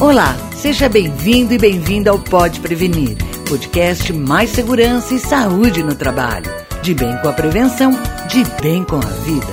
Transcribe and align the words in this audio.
Olá, 0.00 0.34
seja 0.56 0.88
bem-vindo 0.88 1.52
e 1.52 1.58
bem-vinda 1.58 2.10
ao 2.10 2.18
Pode 2.18 2.58
Prevenir, 2.60 3.18
podcast 3.46 4.10
mais 4.14 4.48
segurança 4.48 5.12
e 5.12 5.18
saúde 5.18 5.82
no 5.82 5.94
trabalho. 5.94 6.50
De 6.80 6.94
bem 6.94 7.14
com 7.18 7.28
a 7.28 7.34
prevenção, 7.34 7.92
de 8.26 8.42
bem 8.62 8.82
com 8.82 8.96
a 8.96 9.00
vida. 9.00 9.46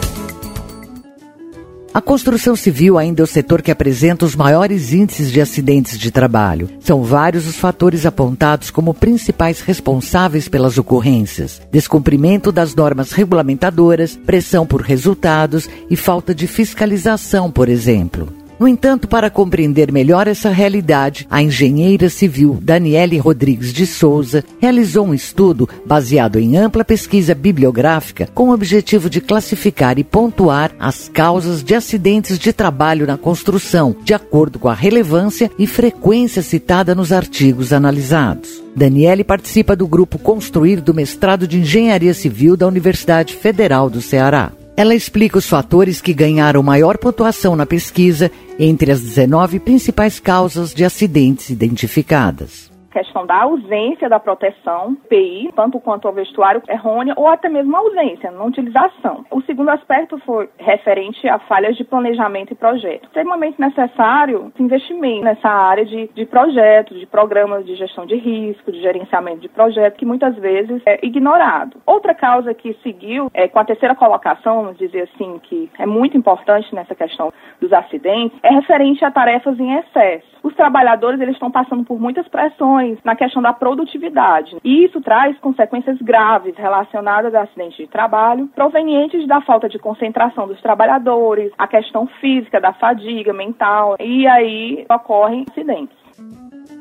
A 1.94 2.00
construção 2.00 2.56
civil 2.56 2.98
ainda 2.98 3.22
é 3.22 3.26
o 3.26 3.28
setor 3.28 3.62
que 3.62 3.72
apresenta 3.72 4.24
os 4.24 4.38
maiores 4.38 4.94
índices 4.94 5.34
de 5.34 5.42
acidentes 5.42 6.00
de 6.00 6.12
trabalho. 6.12 6.70
São 6.80 7.04
vários 7.04 7.46
os 7.46 7.58
fatores 7.58 8.06
apontados 8.06 8.72
como 8.72 8.94
principais 8.94 9.60
responsáveis 9.60 10.48
pelas 10.48 10.78
ocorrências: 10.78 11.60
descumprimento 11.70 12.54
das 12.54 12.74
normas 12.74 13.12
regulamentadoras, 13.12 14.18
pressão 14.26 14.66
por 14.66 14.82
resultados 14.82 15.70
e 15.90 15.98
falta 15.98 16.34
de 16.34 16.48
fiscalização, 16.48 17.52
por 17.52 17.68
exemplo. 17.68 18.37
No 18.60 18.68
entanto, 18.68 19.08
para 19.08 19.30
compreender 19.30 19.92
melhor 19.92 20.28
essa 20.28 20.50
realidade, 20.50 21.28
a 21.30 21.44
engenheira 21.44 22.10
civil 22.10 22.58
Daniele 22.60 23.20
Rodrigues 23.20 23.72
de 23.72 23.86
Souza 23.86 24.44
realizou 24.60 25.06
um 25.06 25.14
estudo 25.14 25.70
baseado 25.86 26.40
em 26.40 26.58
ampla 26.58 26.84
pesquisa 26.84 27.36
bibliográfica 27.36 28.28
com 28.34 28.50
o 28.50 28.54
objetivo 28.54 29.12
de 29.12 29.22
classificar 29.22 30.00
e 30.00 30.04
pontuar 30.04 30.72
as 30.80 31.08
causas 31.08 31.64
de 31.64 31.76
acidentes 31.76 32.40
de 32.40 32.52
trabalho 32.52 33.06
na 33.06 33.18
construção, 33.18 33.96
de 34.04 34.16
acordo 34.16 34.58
com 34.58 34.68
a 34.68 34.74
relevância 34.74 35.52
e 35.60 35.68
frequência 35.68 36.42
citada 36.42 36.96
nos 36.96 37.12
artigos 37.12 37.72
analisados. 37.72 38.64
Daniele 38.76 39.24
participa 39.24 39.76
do 39.76 39.88
grupo 39.88 40.18
Construir 40.18 40.82
do 40.82 40.96
mestrado 40.96 41.48
de 41.48 41.60
Engenharia 41.60 42.14
Civil 42.14 42.58
da 42.58 42.68
Universidade 42.68 43.36
Federal 43.36 43.88
do 43.88 44.02
Ceará. 44.02 44.52
Ela 44.78 44.94
explica 44.94 45.40
os 45.40 45.48
fatores 45.48 46.00
que 46.00 46.14
ganharam 46.14 46.62
maior 46.62 47.00
pontuação 47.00 47.56
na 47.56 47.66
pesquisa 47.66 48.32
entre 48.60 48.92
as 48.92 49.02
19 49.02 49.60
principais 49.60 50.20
causas 50.20 50.72
de 50.72 50.86
acidentes 50.86 51.50
identificadas 51.50 52.67
questão 52.98 53.28
da 53.28 53.44
ausência 53.44 54.10
da 54.10 54.20
proteção, 54.20 54.96
PI, 55.08 55.52
tanto 55.56 55.80
quanto 55.80 56.08
ao 56.08 56.14
vestuário 56.14 56.64
errônea 56.68 57.14
ou 57.16 57.28
até 57.28 57.48
mesmo 57.48 57.76
a 57.76 57.80
ausência, 57.80 58.32
não 58.32 58.48
utilização. 58.48 59.24
O 59.30 59.42
segundo 59.44 59.70
aspecto 59.70 60.18
foi 60.26 60.50
referente 60.58 61.28
a 61.30 61.38
falhas 61.38 61.78
de 61.78 61.84
planejamento 61.84 62.54
e 62.54 62.56
projeto. 62.56 63.04
Extremamente 63.04 63.62
necessário 63.62 64.52
investimento 64.60 65.24
nessa 65.24 65.48
área 65.48 65.86
de, 65.86 66.10
de 66.16 66.26
projetos, 66.26 67.00
de 67.00 67.06
programas 67.06 67.66
de 67.68 67.76
gestão 67.76 68.06
de 68.06 68.16
risco, 68.16 68.72
de 68.72 68.82
gerenciamento 68.82 69.42
de 69.42 69.50
projeto, 69.50 69.96
que 69.96 70.06
muitas 70.06 70.36
vezes 70.36 70.82
é 70.86 71.06
ignorado. 71.06 71.78
Outra 71.86 72.16
causa 72.16 72.54
que 72.54 72.74
seguiu, 72.82 73.30
é, 73.34 73.48
com 73.48 73.60
a 73.60 73.66
terceira 73.66 73.94
colocação, 73.94 74.64
vamos 74.64 74.78
dizer 74.78 75.10
assim, 75.14 75.40
que 75.44 75.70
é 75.78 75.86
muito 75.86 76.18
importante 76.18 76.74
nessa 76.74 76.96
questão 76.96 77.32
dos 77.62 77.72
acidentes, 77.72 78.38
é 78.42 78.50
referente 78.50 79.06
a 79.06 79.12
tarefas 79.12 79.60
em 79.60 79.74
excesso. 79.76 80.37
Os 80.48 80.56
trabalhadores 80.56 81.20
eles 81.20 81.34
estão 81.34 81.52
passando 81.52 81.84
por 81.84 82.00
muitas 82.00 82.26
pressões 82.30 82.98
na 83.04 83.18
questão 83.18 83.42
da 83.42 83.52
produtividade. 83.52 84.56
E 84.64 84.86
isso 84.86 85.02
traz 85.02 85.38
consequências 85.40 85.98
graves 86.02 86.56
relacionadas 86.56 87.36
a 87.36 87.42
acidentes 87.42 87.76
de 87.76 87.88
trabalho, 87.88 88.48
provenientes 88.56 89.28
da 89.28 89.42
falta 89.42 89.68
de 89.68 89.78
concentração 89.78 90.48
dos 90.48 90.62
trabalhadores, 90.62 91.52
a 91.58 91.68
questão 91.68 92.08
física, 92.22 92.62
da 92.62 92.72
fadiga 92.72 93.34
mental, 93.34 93.98
e 94.00 94.26
aí 94.26 94.86
ocorrem 94.90 95.44
acidentes. 95.50 95.97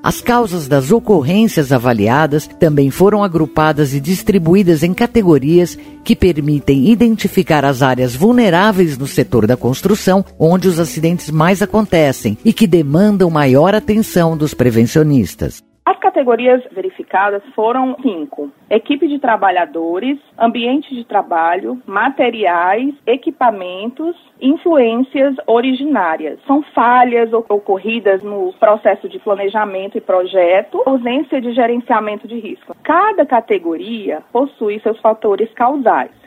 As 0.06 0.20
causas 0.20 0.68
das 0.68 0.92
ocorrências 0.92 1.72
avaliadas 1.72 2.48
também 2.60 2.92
foram 2.92 3.24
agrupadas 3.24 3.92
e 3.92 3.98
distribuídas 3.98 4.84
em 4.84 4.94
categorias 4.94 5.76
que 6.04 6.14
permitem 6.14 6.88
identificar 6.92 7.64
as 7.64 7.82
áreas 7.82 8.14
vulneráveis 8.14 8.96
no 8.96 9.08
setor 9.08 9.48
da 9.48 9.56
construção, 9.56 10.24
onde 10.38 10.68
os 10.68 10.78
acidentes 10.78 11.28
mais 11.28 11.60
acontecem 11.60 12.38
e 12.44 12.52
que 12.52 12.68
demandam 12.68 13.28
maior 13.28 13.74
atenção 13.74 14.36
dos 14.36 14.54
prevencionistas. 14.54 15.60
As 15.86 15.96
categorias 16.00 16.64
verificadas 16.72 17.44
foram 17.54 17.96
cinco: 18.02 18.50
equipe 18.68 19.06
de 19.06 19.20
trabalhadores, 19.20 20.18
ambiente 20.36 20.92
de 20.92 21.04
trabalho, 21.04 21.80
materiais, 21.86 22.92
equipamentos, 23.06 24.16
influências 24.40 25.36
originárias. 25.46 26.40
São 26.44 26.60
falhas 26.74 27.32
ocorridas 27.32 28.20
no 28.24 28.52
processo 28.58 29.08
de 29.08 29.20
planejamento 29.20 29.96
e 29.96 30.00
projeto, 30.00 30.82
ausência 30.84 31.40
de 31.40 31.52
gerenciamento 31.52 32.26
de 32.26 32.40
risco. 32.40 32.74
Cada 32.82 33.24
categoria 33.24 34.24
possui 34.32 34.80
seus 34.80 34.98
fatores 34.98 35.48
causais. 35.54 36.25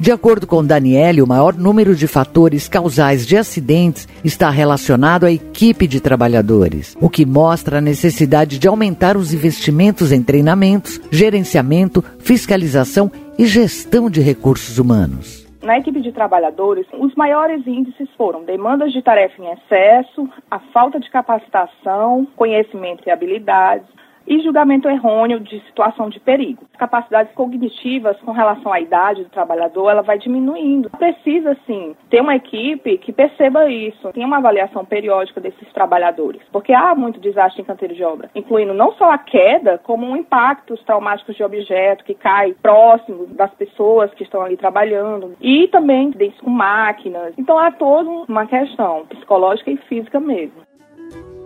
De 0.00 0.10
acordo 0.10 0.46
com 0.46 0.64
Daniele, 0.64 1.20
o 1.20 1.26
maior 1.26 1.52
número 1.52 1.94
de 1.94 2.06
fatores 2.06 2.66
causais 2.66 3.26
de 3.26 3.36
acidentes 3.36 4.08
está 4.24 4.48
relacionado 4.48 5.26
à 5.26 5.30
equipe 5.30 5.86
de 5.86 6.00
trabalhadores, 6.00 6.96
o 7.02 7.10
que 7.10 7.26
mostra 7.26 7.76
a 7.76 7.80
necessidade 7.82 8.58
de 8.58 8.66
aumentar 8.66 9.14
os 9.14 9.34
investimentos 9.34 10.10
em 10.10 10.22
treinamentos, 10.22 10.98
gerenciamento, 11.12 12.02
fiscalização 12.18 13.12
e 13.38 13.44
gestão 13.44 14.08
de 14.08 14.22
recursos 14.22 14.78
humanos. 14.78 15.46
Na 15.62 15.76
equipe 15.76 16.00
de 16.00 16.12
trabalhadores, 16.12 16.86
os 16.98 17.14
maiores 17.14 17.66
índices 17.66 18.08
foram 18.16 18.42
demandas 18.42 18.94
de 18.94 19.02
tarefa 19.02 19.34
em 19.42 19.52
excesso, 19.52 20.26
a 20.50 20.58
falta 20.72 20.98
de 20.98 21.10
capacitação, 21.10 22.26
conhecimento 22.36 23.02
e 23.06 23.10
habilidades, 23.10 23.86
e 24.30 24.40
julgamento 24.44 24.88
errôneo 24.88 25.40
de 25.40 25.58
situação 25.66 26.08
de 26.08 26.20
perigo. 26.20 26.64
Capacidades 26.78 27.34
cognitivas 27.34 28.16
com 28.20 28.30
relação 28.30 28.72
à 28.72 28.80
idade 28.80 29.24
do 29.24 29.28
trabalhador, 29.28 29.90
ela 29.90 30.02
vai 30.02 30.18
diminuindo. 30.18 30.88
Precisa, 30.90 31.56
sim, 31.66 31.96
ter 32.08 32.20
uma 32.20 32.36
equipe 32.36 32.96
que 32.98 33.12
perceba 33.12 33.68
isso, 33.68 34.12
tenha 34.12 34.28
uma 34.28 34.36
avaliação 34.36 34.84
periódica 34.84 35.40
desses 35.40 35.70
trabalhadores, 35.72 36.40
porque 36.52 36.72
há 36.72 36.94
muito 36.94 37.18
desastre 37.18 37.60
em 37.60 37.64
canteiro 37.64 37.92
de 37.92 38.04
obra, 38.04 38.30
incluindo 38.32 38.72
não 38.72 38.92
só 38.92 39.10
a 39.10 39.18
queda, 39.18 39.78
como 39.78 40.16
impactos 40.16 40.80
traumáticos 40.84 41.34
de 41.34 41.42
objeto 41.42 42.04
que 42.04 42.14
cai 42.14 42.54
próximo 42.62 43.26
das 43.26 43.52
pessoas 43.54 44.14
que 44.14 44.22
estão 44.22 44.42
ali 44.42 44.56
trabalhando, 44.56 45.34
e 45.40 45.66
também 45.66 46.10
dentro 46.10 46.44
com 46.44 46.50
máquinas. 46.50 47.34
Então 47.36 47.58
há 47.58 47.72
toda 47.72 48.08
uma 48.28 48.46
questão 48.46 49.06
psicológica 49.06 49.72
e 49.72 49.76
física 49.76 50.20
mesmo. 50.20 50.69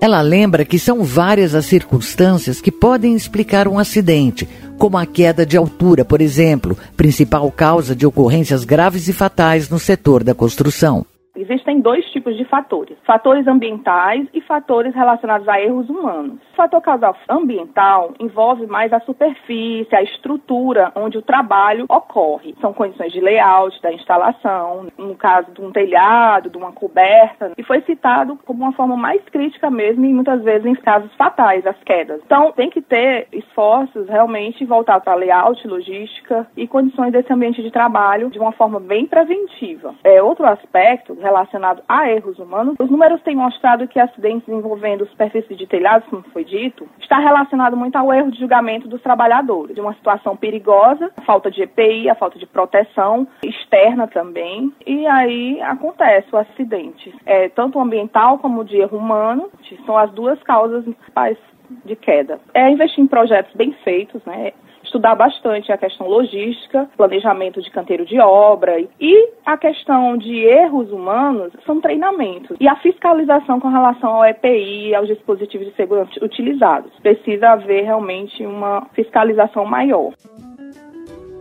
Ela 0.04 0.20
lembra 0.20 0.66
que 0.66 0.78
são 0.78 1.02
várias 1.02 1.54
as 1.54 1.64
circunstâncias 1.64 2.60
que 2.60 2.70
podem 2.70 3.14
explicar 3.14 3.66
um 3.66 3.78
acidente, 3.78 4.46
como 4.78 4.98
a 4.98 5.06
queda 5.06 5.46
de 5.46 5.56
altura, 5.56 6.04
por 6.04 6.20
exemplo, 6.20 6.76
principal 6.94 7.50
causa 7.50 7.96
de 7.96 8.04
ocorrências 8.04 8.66
graves 8.66 9.08
e 9.08 9.14
fatais 9.14 9.70
no 9.70 9.78
setor 9.78 10.22
da 10.22 10.34
construção. 10.34 11.06
Existem 11.34 11.80
dois 11.80 12.04
tipos 12.12 12.36
de 12.36 12.44
fatores: 12.44 12.98
fatores 13.06 13.46
ambientais 13.46 14.28
e 14.34 14.42
fatores 14.42 14.94
relacionados 14.94 15.48
a 15.48 15.58
erros 15.58 15.88
humanos. 15.88 16.38
O 16.54 16.56
fator 16.56 16.80
causal 16.80 17.16
ambiental 17.28 18.14
envolve 18.20 18.64
mais 18.64 18.92
a 18.92 19.00
superfície, 19.00 19.88
a 19.92 20.04
estrutura 20.04 20.92
onde 20.94 21.18
o 21.18 21.22
trabalho 21.22 21.84
ocorre. 21.88 22.54
São 22.60 22.72
condições 22.72 23.12
de 23.12 23.20
layout 23.20 23.82
da 23.82 23.92
instalação, 23.92 24.86
no 24.96 25.16
caso 25.16 25.50
de 25.50 25.60
um 25.60 25.72
telhado, 25.72 26.48
de 26.48 26.56
uma 26.56 26.70
coberta, 26.70 27.50
e 27.58 27.64
foi 27.64 27.80
citado 27.80 28.38
como 28.46 28.62
uma 28.62 28.72
forma 28.72 28.96
mais 28.96 29.20
crítica 29.24 29.68
mesmo, 29.68 30.04
e 30.04 30.14
muitas 30.14 30.44
vezes 30.44 30.64
em 30.64 30.76
casos 30.76 31.12
fatais, 31.16 31.66
as 31.66 31.76
quedas. 31.82 32.20
Então, 32.24 32.52
tem 32.52 32.70
que 32.70 32.80
ter 32.80 33.26
esforços 33.32 34.08
realmente 34.08 34.64
voltados 34.64 35.02
para 35.02 35.16
layout, 35.16 35.66
logística 35.66 36.46
e 36.56 36.68
condições 36.68 37.10
desse 37.10 37.32
ambiente 37.32 37.64
de 37.64 37.72
trabalho 37.72 38.30
de 38.30 38.38
uma 38.38 38.52
forma 38.52 38.78
bem 38.78 39.06
preventiva. 39.06 39.92
É 40.04 40.22
outro 40.22 40.46
aspecto 40.46 41.14
relacionado 41.14 41.82
a 41.88 42.08
erros 42.08 42.38
humanos, 42.38 42.76
os 42.78 42.88
números 42.88 43.20
têm 43.22 43.34
mostrado 43.34 43.88
que 43.88 43.98
acidentes 43.98 44.48
envolvendo 44.48 45.04
superfície 45.08 45.56
de 45.56 45.66
telhados, 45.66 46.08
como 46.08 46.22
foi 46.32 46.43
dito, 46.44 46.88
está 47.00 47.18
relacionado 47.18 47.76
muito 47.76 47.96
ao 47.96 48.12
erro 48.12 48.30
de 48.30 48.38
julgamento 48.38 48.88
dos 48.88 49.02
trabalhadores, 49.02 49.74
de 49.74 49.80
uma 49.80 49.94
situação 49.94 50.36
perigosa, 50.36 51.10
a 51.16 51.22
falta 51.22 51.50
de 51.50 51.62
EPI, 51.62 52.08
a 52.08 52.14
falta 52.14 52.38
de 52.38 52.46
proteção 52.46 53.26
externa 53.42 54.06
também, 54.06 54.72
e 54.86 55.06
aí 55.06 55.60
acontece 55.62 56.28
o 56.32 56.38
acidente. 56.38 57.14
É, 57.26 57.48
tanto 57.48 57.80
ambiental 57.80 58.38
como 58.38 58.64
de 58.64 58.76
erro 58.76 58.98
humano, 58.98 59.50
são 59.86 59.96
as 59.98 60.10
duas 60.12 60.42
causas 60.42 60.84
principais 60.84 61.38
de 61.84 61.96
queda. 61.96 62.38
É 62.52 62.70
investir 62.70 63.02
em 63.02 63.06
projetos 63.06 63.54
bem 63.54 63.72
feitos, 63.84 64.22
né? 64.24 64.52
Estudar 64.94 65.16
bastante 65.16 65.72
a 65.72 65.76
questão 65.76 66.06
logística, 66.06 66.88
planejamento 66.96 67.60
de 67.60 67.68
canteiro 67.70 68.06
de 68.06 68.18
obra 68.20 68.80
e 69.00 69.28
a 69.44 69.56
questão 69.56 70.16
de 70.16 70.32
erros 70.32 70.90
humanos 70.92 71.52
são 71.66 71.80
treinamentos. 71.80 72.56
E 72.60 72.68
a 72.68 72.76
fiscalização 72.76 73.58
com 73.58 73.68
relação 73.68 74.10
ao 74.10 74.24
EPI, 74.24 74.94
aos 74.94 75.08
dispositivos 75.08 75.66
de 75.66 75.74
segurança 75.74 76.12
utilizados. 76.22 76.92
Precisa 77.02 77.50
haver 77.50 77.84
realmente 77.84 78.46
uma 78.46 78.86
fiscalização 78.94 79.64
maior. 79.64 80.12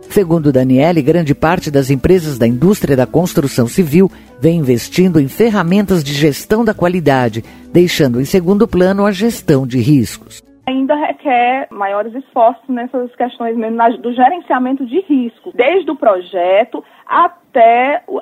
Segundo 0.02 0.52
Daniele, 0.52 1.00
grande 1.00 1.34
parte 1.34 1.70
das 1.70 1.90
empresas 1.90 2.36
da 2.38 2.46
indústria 2.46 2.96
da 2.96 3.06
construção 3.06 3.68
civil 3.68 4.10
vem 4.40 4.58
investindo 4.58 5.20
em 5.20 5.28
ferramentas 5.28 6.02
de 6.02 6.12
gestão 6.12 6.64
da 6.64 6.74
qualidade, 6.74 7.42
deixando 7.72 8.20
em 8.20 8.24
segundo 8.24 8.66
plano 8.66 9.06
a 9.06 9.12
gestão 9.12 9.64
de 9.66 9.78
riscos 9.78 10.42
ainda 10.66 10.94
requer 10.94 11.68
maiores 11.70 12.14
esforços 12.14 12.68
nessas 12.68 13.14
questões 13.16 13.56
mesmo 13.56 13.98
do 13.98 14.12
gerenciamento 14.12 14.86
de 14.86 15.00
risco, 15.00 15.52
desde 15.54 15.90
o 15.90 15.96
projeto 15.96 16.82
até 17.06 17.43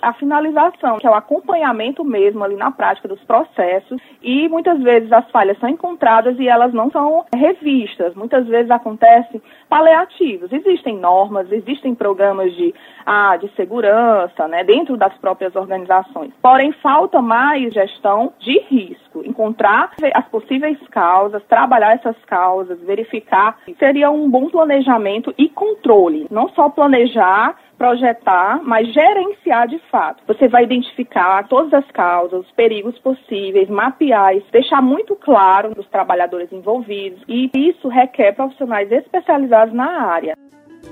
a 0.00 0.12
finalização, 0.14 0.98
que 0.98 1.06
é 1.06 1.10
o 1.10 1.14
acompanhamento 1.14 2.04
mesmo 2.04 2.42
ali 2.44 2.56
na 2.56 2.70
prática 2.70 3.08
dos 3.08 3.22
processos. 3.24 4.00
E 4.22 4.48
muitas 4.48 4.80
vezes 4.80 5.12
as 5.12 5.28
falhas 5.30 5.58
são 5.58 5.68
encontradas 5.68 6.38
e 6.38 6.48
elas 6.48 6.72
não 6.72 6.90
são 6.90 7.24
revistas. 7.34 8.14
Muitas 8.14 8.46
vezes 8.46 8.70
acontecem 8.70 9.40
paliativos. 9.68 10.52
Existem 10.52 10.98
normas, 10.98 11.50
existem 11.50 11.94
programas 11.94 12.54
de, 12.54 12.74
ah, 13.06 13.36
de 13.36 13.48
segurança, 13.54 14.46
né, 14.48 14.64
dentro 14.64 14.96
das 14.96 15.16
próprias 15.18 15.54
organizações. 15.56 16.32
Porém, 16.42 16.72
falta 16.72 17.20
mais 17.22 17.72
gestão 17.72 18.32
de 18.38 18.58
risco, 18.68 19.22
encontrar 19.24 19.92
as 20.14 20.28
possíveis 20.28 20.78
causas, 20.90 21.42
trabalhar 21.44 21.94
essas 21.94 22.16
causas, 22.26 22.80
verificar. 22.80 23.58
Seria 23.78 24.10
um 24.10 24.28
bom 24.28 24.48
planejamento 24.48 25.34
e 25.38 25.48
controle, 25.48 26.26
não 26.30 26.48
só 26.50 26.68
planejar 26.68 27.56
projetar, 27.82 28.62
mas 28.62 28.92
gerenciar 28.94 29.66
de 29.66 29.80
fato. 29.90 30.22
Você 30.28 30.46
vai 30.46 30.62
identificar 30.62 31.48
todas 31.48 31.74
as 31.74 31.90
causas, 31.90 32.46
os 32.46 32.50
perigos 32.52 32.96
possíveis, 33.00 33.68
mapear 33.68 34.36
isso, 34.36 34.46
deixar 34.52 34.80
muito 34.80 35.16
claro 35.16 35.72
os 35.76 35.88
trabalhadores 35.88 36.52
envolvidos 36.52 37.20
e 37.26 37.50
isso 37.52 37.88
requer 37.88 38.36
profissionais 38.36 38.90
especializados 38.92 39.74
na 39.74 40.00
área. 40.12 40.36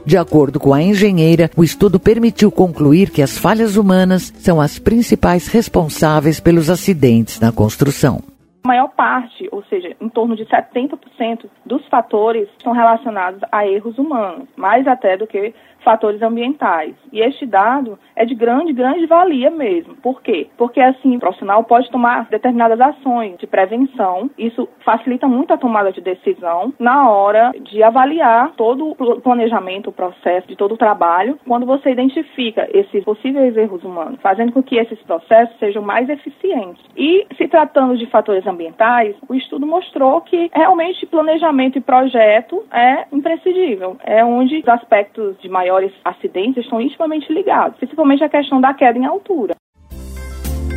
De 0.05 0.17
acordo 0.17 0.59
com 0.59 0.75
a 0.75 0.83
engenheira, 0.83 1.49
o 1.57 1.63
estudo 1.63 2.01
permitiu 2.01 2.51
concluir 2.51 3.11
que 3.11 3.23
as 3.23 3.39
falhas 3.39 3.77
humanas 3.77 4.33
são 4.39 4.61
as 4.61 4.81
principais 4.81 5.47
responsáveis 5.47 6.41
pelos 6.41 6.69
acidentes 6.69 7.39
na 7.39 7.53
construção. 7.53 8.19
A 8.65 8.69
maior 8.69 8.89
parte, 8.89 9.49
ou 9.53 9.63
seja, 9.65 9.95
em 10.01 10.09
torno 10.09 10.37
de 10.37 10.45
70% 10.45 11.47
dos 11.65 11.87
fatores 11.87 12.49
são 12.63 12.73
relacionados 12.73 13.41
a 13.51 13.67
erros 13.67 13.97
humanos, 13.97 14.49
mais 14.57 14.87
até 14.87 15.17
do 15.17 15.27
que 15.27 15.55
fatores 15.83 16.23
ambientais. 16.23 16.95
E 17.13 17.21
este 17.21 17.47
dado 17.47 17.99
é 18.15 18.25
de 18.25 18.35
grande, 18.35 18.73
grande 18.73 19.07
valia 19.07 19.51
mesmo. 19.51 19.95
Por 19.97 20.23
quê? 20.23 20.49
Porque 20.57 20.81
assim 20.81 21.17
o 21.17 21.21
profissional 21.21 21.65
pode 21.65 21.91
tomar 21.91 22.27
determinadas 22.31 22.81
ações 22.81 23.37
de 23.39 23.47
prevenção. 23.47 24.31
Isso 24.39 24.69
facilita 24.85 25.27
muito 25.27 25.53
a 25.53 25.59
tomada 25.59 25.93
de 25.93 26.01
decisão 26.01 26.73
na 26.79 27.11
hora 27.11 27.53
de 27.61 27.83
avaliar 27.83 28.53
todo 28.57 28.91
o 28.91 29.21
planejamento, 29.21 29.91
o 29.91 29.93
processo 29.93 30.47
de 30.49 30.57
todo 30.57 30.75
o 30.75 30.77
trabalho, 30.77 31.39
quando 31.47 31.67
você 31.67 31.91
identifica 31.91 32.69
esses 32.73 33.05
possíveis 33.05 33.57
erros 33.57 33.83
humanos, 33.85 34.21
fazendo 34.21 34.53
com 34.53 34.63
que 34.63 34.77
esses 34.77 35.01
processos 35.03 35.59
sejam 35.59 35.83
mais 35.83 36.09
eficientes. 36.09 36.85
E 36.97 37.27
se 37.37 37.49
tratando 37.49 37.97
de 37.97 38.07
fatores 38.07 38.47
ambientais, 38.47 39.17
o 39.29 39.35
estudo 39.35 39.67
mostrou 39.67 40.21
que 40.21 40.51
realmente 40.53 41.07
planejamento 41.07 41.79
e 41.79 41.81
projeto 41.81 42.65
é 42.73 43.07
imprescindível. 43.13 43.97
É 44.05 44.25
onde 44.25 44.59
os 44.59 44.69
aspectos 44.69 45.39
de 45.41 45.49
maior 45.49 45.70
maiores 45.71 45.93
acidentes 46.05 46.65
estão 46.65 46.81
intimamente 46.81 47.33
ligados, 47.33 47.79
principalmente 47.79 48.25
a 48.25 48.29
questão 48.29 48.61
da 48.61 48.75
queda 48.75 48.99
em 48.99 49.07
altura. 49.07 49.55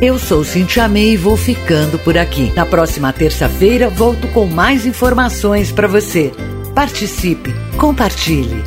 Eu 0.00 0.18
sou 0.18 0.44
Cintia 0.44 0.88
May 0.88 1.12
e 1.12 1.16
vou 1.16 1.36
ficando 1.36 1.98
por 1.98 2.16
aqui. 2.16 2.52
Na 2.54 2.66
próxima 2.66 3.12
terça-feira 3.12 3.88
volto 3.88 4.28
com 4.32 4.46
mais 4.46 4.86
informações 4.86 5.72
para 5.72 5.88
você. 5.88 6.32
Participe, 6.74 7.50
compartilhe. 7.78 8.62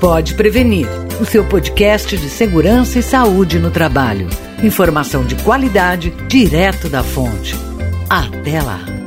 Pode 0.00 0.34
prevenir. 0.34 0.86
O 1.20 1.24
seu 1.24 1.46
podcast 1.46 2.16
de 2.16 2.28
segurança 2.28 2.98
e 2.98 3.02
saúde 3.02 3.58
no 3.58 3.70
trabalho. 3.70 4.26
Informação 4.62 5.24
de 5.24 5.36
qualidade 5.44 6.10
direto 6.28 6.88
da 6.88 7.02
fonte. 7.02 7.54
Até 8.10 8.60
lá. 8.60 9.03